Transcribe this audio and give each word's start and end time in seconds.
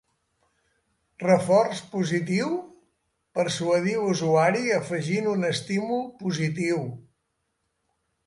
Reforç 1.23 1.81
positiu: 1.89 2.55
persuadir 3.39 3.93
l'usuari 4.05 4.63
afegint 4.79 5.29
un 5.35 5.45
estímul 5.53 6.03
positiu. 6.23 6.83